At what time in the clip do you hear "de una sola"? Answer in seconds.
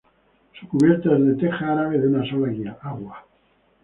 1.99-2.75